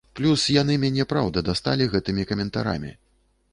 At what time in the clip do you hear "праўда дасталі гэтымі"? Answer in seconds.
1.11-2.27